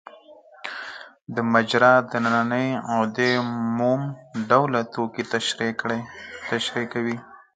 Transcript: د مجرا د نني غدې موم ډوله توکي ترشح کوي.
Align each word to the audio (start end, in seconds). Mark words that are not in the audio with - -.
د 1.35 1.35
مجرا 1.53 1.93
د 2.11 2.11
نني 2.25 2.67
غدې 2.95 3.31
موم 3.77 4.01
ډوله 4.49 4.81
توکي 4.93 5.23
ترشح 6.51 6.75
کوي. 6.93 7.17